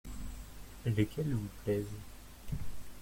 Lesquels 0.83 1.31
vous 1.31 1.47
plaisent? 1.63 1.99